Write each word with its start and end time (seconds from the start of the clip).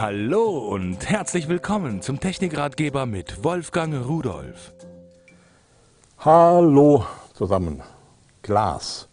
Hallo 0.00 0.58
und 0.58 1.10
herzlich 1.10 1.48
willkommen 1.48 2.02
zum 2.02 2.20
Technikratgeber 2.20 3.04
mit 3.04 3.42
Wolfgang 3.42 4.06
Rudolf. 4.06 4.72
Hallo 6.18 7.04
zusammen. 7.34 7.82
Glas. 8.42 9.08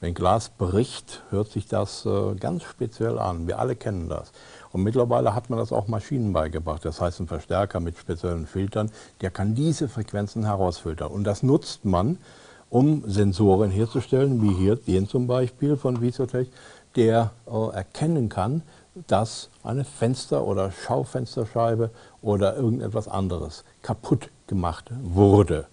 Wenn 0.00 0.14
Glas 0.14 0.48
bricht, 0.48 1.22
hört 1.30 1.52
sich 1.52 1.68
das 1.68 2.04
äh, 2.06 2.34
ganz 2.34 2.64
speziell 2.64 3.20
an. 3.20 3.46
Wir 3.46 3.60
alle 3.60 3.76
kennen 3.76 4.08
das. 4.08 4.32
Und 4.72 4.82
mittlerweile 4.82 5.32
hat 5.32 5.48
man 5.48 5.60
das 5.60 5.70
auch 5.70 5.86
Maschinen 5.86 6.32
beigebracht. 6.32 6.84
Das 6.84 7.00
heißt, 7.00 7.20
ein 7.20 7.28
Verstärker 7.28 7.78
mit 7.78 7.96
speziellen 7.96 8.48
Filtern, 8.48 8.90
der 9.20 9.30
kann 9.30 9.54
diese 9.54 9.88
Frequenzen 9.88 10.44
herausfiltern. 10.44 11.12
Und 11.12 11.22
das 11.22 11.44
nutzt 11.44 11.84
man, 11.84 12.18
um 12.68 13.04
Sensoren 13.06 13.70
herzustellen, 13.70 14.42
wie 14.42 14.54
hier 14.54 14.74
den 14.74 15.06
zum 15.06 15.28
Beispiel 15.28 15.76
von 15.76 16.00
Visotech, 16.00 16.48
der 16.96 17.30
äh, 17.46 17.76
erkennen 17.76 18.28
kann, 18.28 18.62
dass 19.06 19.50
eine 19.62 19.84
Fenster- 19.84 20.44
oder 20.44 20.72
Schaufensterscheibe 20.72 21.90
oder 22.22 22.56
irgendetwas 22.56 23.08
anderes 23.08 23.64
kaputt 23.82 24.30
gemacht 24.46 24.90
wurde. 25.02 25.66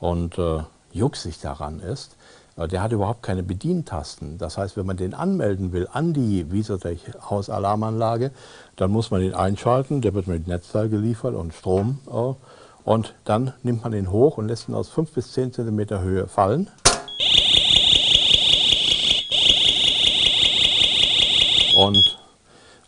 Und 0.00 0.38
äh, 0.38 0.60
jucksig 0.92 1.40
daran 1.40 1.80
ist, 1.80 2.16
äh, 2.56 2.66
der 2.68 2.82
hat 2.82 2.92
überhaupt 2.92 3.22
keine 3.22 3.42
Bedientasten. 3.42 4.38
Das 4.38 4.58
heißt, 4.58 4.76
wenn 4.76 4.86
man 4.86 4.96
den 4.96 5.14
anmelden 5.14 5.72
will 5.72 5.88
an 5.92 6.12
die 6.12 6.50
Visotech 6.50 7.00
Hausalarmanlage, 7.30 8.32
dann 8.76 8.90
muss 8.90 9.10
man 9.10 9.20
den 9.20 9.34
einschalten, 9.34 10.00
der 10.00 10.14
wird 10.14 10.26
mit 10.26 10.46
Netzteil 10.48 10.88
geliefert 10.88 11.34
und 11.34 11.54
Strom. 11.54 12.00
Äh, 12.10 12.34
und 12.84 13.14
dann 13.24 13.54
nimmt 13.62 13.82
man 13.82 13.94
ihn 13.94 14.10
hoch 14.10 14.36
und 14.36 14.48
lässt 14.48 14.68
ihn 14.68 14.74
aus 14.74 14.90
5 14.90 15.12
bis 15.12 15.32
10 15.32 15.52
cm 15.54 16.00
Höhe 16.00 16.28
fallen. 16.28 16.68
Und 21.76 22.23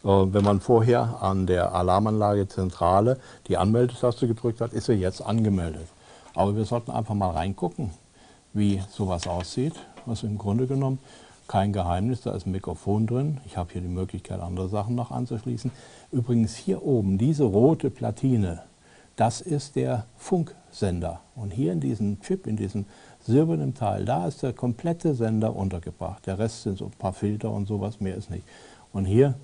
wenn 0.06 0.44
man 0.44 0.60
vorher 0.60 1.20
an 1.20 1.46
der 1.46 1.74
Alarmanlage 1.74 2.46
Zentrale 2.46 3.18
die 3.48 3.56
Anmeldetaste 3.56 4.28
gedrückt 4.28 4.60
hat, 4.60 4.72
ist 4.72 4.88
er 4.88 4.94
jetzt 4.94 5.20
angemeldet. 5.20 5.88
Aber 6.34 6.54
wir 6.54 6.64
sollten 6.64 6.92
einfach 6.92 7.14
mal 7.14 7.30
reingucken, 7.30 7.90
wie 8.52 8.80
sowas 8.88 9.26
aussieht. 9.26 9.74
Was 10.04 10.22
im 10.22 10.38
Grunde 10.38 10.68
genommen 10.68 11.00
kein 11.48 11.72
Geheimnis, 11.72 12.20
da 12.20 12.32
ist 12.36 12.46
ein 12.46 12.52
Mikrofon 12.52 13.08
drin. 13.08 13.40
Ich 13.46 13.56
habe 13.56 13.72
hier 13.72 13.80
die 13.80 13.88
Möglichkeit, 13.88 14.38
andere 14.40 14.68
Sachen 14.68 14.94
noch 14.94 15.10
anzuschließen. 15.10 15.72
Übrigens 16.12 16.54
hier 16.54 16.84
oben, 16.84 17.18
diese 17.18 17.42
rote 17.42 17.90
Platine, 17.90 18.62
das 19.16 19.40
ist 19.40 19.74
der 19.74 20.06
Funksender. 20.16 21.20
Und 21.34 21.50
hier 21.50 21.72
in 21.72 21.80
diesem 21.80 22.20
Chip, 22.20 22.46
in 22.46 22.56
diesem 22.56 22.84
silbernen 23.24 23.74
Teil, 23.74 24.04
da 24.04 24.28
ist 24.28 24.44
der 24.44 24.52
komplette 24.52 25.16
Sender 25.16 25.56
untergebracht. 25.56 26.26
Der 26.26 26.38
Rest 26.38 26.62
sind 26.62 26.78
so 26.78 26.84
ein 26.84 26.92
paar 26.92 27.12
Filter 27.12 27.50
und 27.50 27.66
sowas, 27.66 28.00
mehr 28.00 28.14
ist 28.14 28.30
nicht. 28.30 28.44
Und 28.92 29.04
hier 29.04 29.34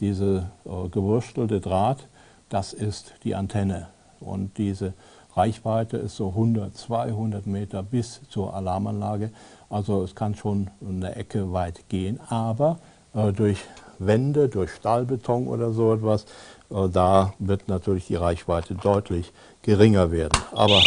diese 0.00 0.50
äh, 0.64 0.88
gewurstelte 0.88 1.60
Draht, 1.60 2.08
das 2.48 2.72
ist 2.72 3.14
die 3.24 3.34
Antenne. 3.34 3.88
Und 4.20 4.58
diese 4.58 4.94
Reichweite 5.36 5.96
ist 5.96 6.16
so 6.16 6.28
100, 6.28 6.76
200 6.76 7.46
Meter 7.46 7.82
bis 7.82 8.20
zur 8.28 8.54
Alarmanlage. 8.54 9.30
Also 9.68 10.02
es 10.02 10.14
kann 10.14 10.34
schon 10.34 10.70
eine 10.86 11.14
Ecke 11.14 11.52
weit 11.52 11.88
gehen, 11.88 12.18
aber 12.28 12.78
äh, 13.14 13.32
durch 13.32 13.58
Wände, 13.98 14.48
durch 14.48 14.72
Stahlbeton 14.72 15.46
oder 15.46 15.72
so 15.72 15.94
etwas, 15.94 16.24
äh, 16.70 16.88
da 16.88 17.34
wird 17.38 17.68
natürlich 17.68 18.06
die 18.06 18.16
Reichweite 18.16 18.74
deutlich 18.74 19.32
geringer 19.62 20.10
werden. 20.10 20.38
Aber 20.52 20.82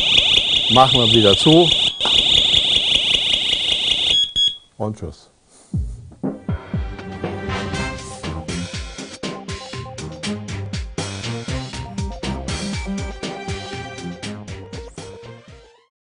machen 0.73 0.99
wir 0.99 1.11
wieder 1.13 1.35
zu 1.35 1.67
und 4.77 4.97
tschüss. 4.97 5.32